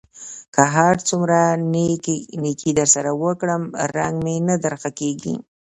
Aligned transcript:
که 0.53 0.63
هر 0.75 0.95
څومره 1.07 1.39
نېکي 2.43 2.71
در 2.79 2.87
سره 2.95 3.11
وکړم؛ 3.23 3.63
رنګ 3.97 4.15
مې 4.25 4.35
نه 4.47 4.55
در 4.63 4.73
ښه 4.81 4.91
کېږي. 4.99 5.33